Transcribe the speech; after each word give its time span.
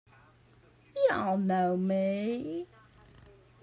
You 0.95 1.09
all 1.13 1.37
know 1.37 1.77
me! 1.77 2.65